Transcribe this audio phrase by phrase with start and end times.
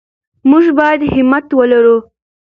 [0.49, 1.97] موږ باید همت ولرو.